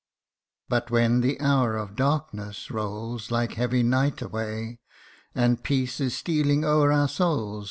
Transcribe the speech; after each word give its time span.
But 0.67 0.89
when 0.89 1.21
the 1.21 1.39
hour 1.39 1.77
of 1.77 1.95
darkness 1.95 2.71
rolls 2.71 3.29
Like 3.29 3.53
heavy 3.53 3.83
night 3.83 4.19
away; 4.23 4.79
And 5.35 5.61
peace 5.63 5.99
is 5.99 6.17
stealing 6.17 6.65
o'er 6.65 6.91
our 6.91 7.07
souls. 7.07 7.59